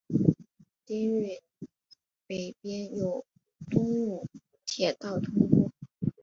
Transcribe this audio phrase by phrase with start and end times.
[0.87, 1.39] 町域
[2.27, 3.23] 北边有
[3.69, 4.27] 东武
[4.65, 5.71] 铁道通过。